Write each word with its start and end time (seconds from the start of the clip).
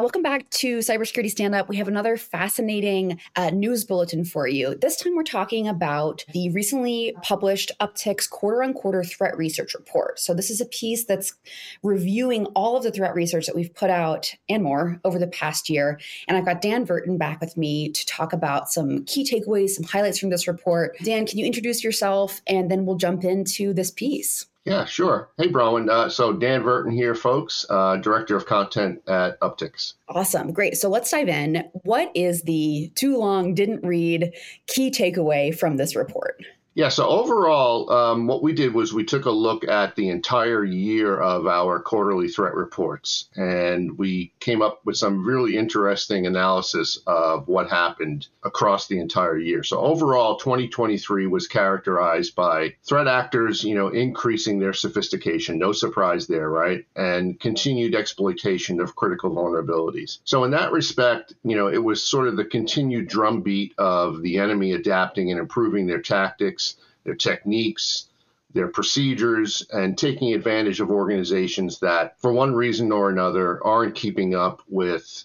Welcome 0.00 0.22
back 0.22 0.48
to 0.50 0.78
Cybersecurity 0.78 1.28
Stand 1.28 1.56
Up. 1.56 1.68
We 1.68 1.76
have 1.78 1.88
another 1.88 2.16
fascinating 2.16 3.18
uh, 3.34 3.50
news 3.50 3.84
bulletin 3.84 4.24
for 4.24 4.46
you. 4.46 4.76
This 4.76 4.96
time 4.96 5.16
we're 5.16 5.24
talking 5.24 5.66
about 5.66 6.24
the 6.32 6.50
recently 6.50 7.16
published 7.22 7.72
Uptycs 7.80 8.30
quarter 8.30 8.62
on 8.62 8.74
quarter 8.74 9.02
threat 9.02 9.36
research 9.36 9.74
report. 9.74 10.20
So, 10.20 10.34
this 10.34 10.50
is 10.50 10.60
a 10.60 10.66
piece 10.66 11.04
that's 11.04 11.34
reviewing 11.82 12.46
all 12.54 12.76
of 12.76 12.84
the 12.84 12.92
threat 12.92 13.16
research 13.16 13.46
that 13.46 13.56
we've 13.56 13.74
put 13.74 13.90
out 13.90 14.32
and 14.48 14.62
more 14.62 15.00
over 15.04 15.18
the 15.18 15.26
past 15.26 15.68
year. 15.68 15.98
And 16.28 16.36
I've 16.36 16.46
got 16.46 16.62
Dan 16.62 16.86
Verton 16.86 17.18
back 17.18 17.40
with 17.40 17.56
me 17.56 17.90
to 17.90 18.06
talk 18.06 18.32
about 18.32 18.70
some 18.70 19.04
key 19.04 19.24
takeaways, 19.24 19.70
some 19.70 19.84
highlights 19.84 20.20
from 20.20 20.30
this 20.30 20.46
report. 20.46 20.96
Dan, 21.02 21.26
can 21.26 21.38
you 21.38 21.44
introduce 21.44 21.82
yourself 21.82 22.40
and 22.46 22.70
then 22.70 22.86
we'll 22.86 22.98
jump 22.98 23.24
into 23.24 23.74
this 23.74 23.90
piece? 23.90 24.46
Yeah, 24.70 24.84
sure. 24.84 25.30
Hey, 25.36 25.48
Bronwyn. 25.48 25.88
Uh, 25.88 26.08
so 26.08 26.32
Dan 26.32 26.62
Verton 26.62 26.92
here, 26.92 27.14
folks, 27.14 27.66
uh, 27.70 27.96
Director 27.96 28.36
of 28.36 28.46
Content 28.46 29.00
at 29.06 29.38
Uptycs. 29.40 29.94
Awesome. 30.08 30.52
Great. 30.52 30.76
So 30.76 30.88
let's 30.88 31.10
dive 31.10 31.28
in. 31.28 31.64
What 31.84 32.10
is 32.14 32.42
the 32.42 32.90
too 32.94 33.16
long, 33.16 33.54
didn't 33.54 33.86
read 33.86 34.32
key 34.66 34.90
takeaway 34.90 35.56
from 35.56 35.76
this 35.76 35.96
report? 35.96 36.42
Yeah, 36.78 36.90
so 36.90 37.08
overall, 37.08 37.90
um, 37.90 38.28
what 38.28 38.40
we 38.40 38.52
did 38.52 38.72
was 38.72 38.92
we 38.92 39.02
took 39.02 39.24
a 39.24 39.32
look 39.32 39.66
at 39.66 39.96
the 39.96 40.10
entire 40.10 40.62
year 40.62 41.18
of 41.18 41.48
our 41.48 41.80
quarterly 41.80 42.28
threat 42.28 42.54
reports, 42.54 43.28
and 43.34 43.98
we 43.98 44.32
came 44.38 44.62
up 44.62 44.82
with 44.84 44.96
some 44.96 45.26
really 45.26 45.56
interesting 45.56 46.28
analysis 46.28 47.00
of 47.04 47.48
what 47.48 47.68
happened 47.68 48.28
across 48.44 48.86
the 48.86 49.00
entire 49.00 49.36
year. 49.36 49.64
So 49.64 49.80
overall, 49.80 50.36
2023 50.36 51.26
was 51.26 51.48
characterized 51.48 52.36
by 52.36 52.76
threat 52.84 53.08
actors, 53.08 53.64
you 53.64 53.74
know, 53.74 53.88
increasing 53.88 54.60
their 54.60 54.72
sophistication, 54.72 55.58
no 55.58 55.72
surprise 55.72 56.28
there, 56.28 56.48
right? 56.48 56.86
And 56.94 57.40
continued 57.40 57.96
exploitation 57.96 58.80
of 58.80 58.94
critical 58.94 59.32
vulnerabilities. 59.32 60.18
So 60.22 60.44
in 60.44 60.52
that 60.52 60.70
respect, 60.70 61.34
you 61.42 61.56
know, 61.56 61.66
it 61.66 61.82
was 61.82 62.04
sort 62.06 62.28
of 62.28 62.36
the 62.36 62.44
continued 62.44 63.08
drumbeat 63.08 63.74
of 63.78 64.22
the 64.22 64.38
enemy 64.38 64.74
adapting 64.74 65.32
and 65.32 65.40
improving 65.40 65.88
their 65.88 66.00
tactics 66.00 66.67
their 67.08 67.14
techniques, 67.14 68.08
their 68.52 68.68
procedures, 68.68 69.66
and 69.72 69.96
taking 69.96 70.34
advantage 70.34 70.80
of 70.80 70.90
organizations 70.90 71.80
that, 71.80 72.20
for 72.20 72.32
one 72.32 72.54
reason 72.54 72.92
or 72.92 73.08
another, 73.08 73.64
aren't 73.66 73.94
keeping 73.94 74.34
up 74.34 74.62
with 74.68 75.24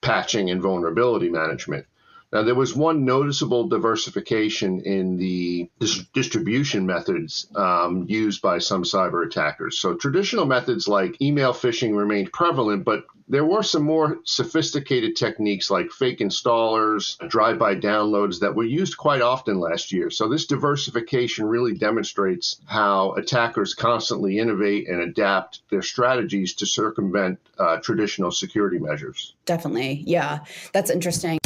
patching 0.00 0.50
and 0.50 0.62
vulnerability 0.62 1.28
management. 1.28 1.86
Now, 2.32 2.42
there 2.42 2.54
was 2.54 2.74
one 2.74 3.04
noticeable 3.04 3.68
diversification 3.68 4.80
in 4.80 5.16
the 5.16 5.70
dis- 5.78 6.04
distribution 6.12 6.84
methods 6.84 7.46
um, 7.54 8.06
used 8.08 8.42
by 8.42 8.58
some 8.58 8.82
cyber 8.82 9.24
attackers. 9.24 9.78
So, 9.78 9.94
traditional 9.94 10.44
methods 10.44 10.88
like 10.88 11.20
email 11.22 11.52
phishing 11.52 11.96
remained 11.96 12.32
prevalent, 12.32 12.84
but 12.84 13.04
there 13.28 13.44
were 13.44 13.62
some 13.62 13.84
more 13.84 14.18
sophisticated 14.24 15.16
techniques 15.16 15.70
like 15.70 15.90
fake 15.90 16.18
installers, 16.18 17.16
drive 17.28 17.58
by 17.58 17.74
downloads 17.74 18.40
that 18.40 18.54
were 18.54 18.64
used 18.64 18.96
quite 18.96 19.22
often 19.22 19.60
last 19.60 19.92
year. 19.92 20.10
So, 20.10 20.28
this 20.28 20.46
diversification 20.46 21.46
really 21.46 21.74
demonstrates 21.74 22.60
how 22.66 23.12
attackers 23.12 23.74
constantly 23.74 24.38
innovate 24.38 24.88
and 24.88 25.00
adapt 25.00 25.60
their 25.70 25.82
strategies 25.82 26.54
to 26.54 26.66
circumvent 26.66 27.38
uh, 27.58 27.76
traditional 27.76 28.32
security 28.32 28.78
measures. 28.78 29.34
Definitely. 29.44 30.02
Yeah, 30.06 30.40
that's 30.72 30.90
interesting. 30.90 31.38